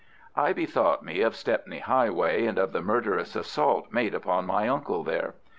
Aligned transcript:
I 0.35 0.51
bethought 0.51 1.03
me 1.05 1.21
of 1.21 1.35
Stepney 1.35 1.77
Highway 1.77 2.47
and 2.47 2.57
of 2.57 2.71
the 2.73 2.81
murderous 2.81 3.35
assault 3.35 3.91
made 3.91 4.15
upon 4.15 4.47
my 4.47 4.67
uncle 4.67 5.03
there. 5.03 5.35